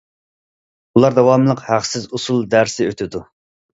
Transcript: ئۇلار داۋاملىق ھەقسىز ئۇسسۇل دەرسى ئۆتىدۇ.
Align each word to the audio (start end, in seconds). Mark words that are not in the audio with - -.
ئۇلار 0.95 1.17
داۋاملىق 1.19 1.63
ھەقسىز 1.67 2.07
ئۇسسۇل 2.19 2.41
دەرسى 2.55 2.89
ئۆتىدۇ. 2.91 3.23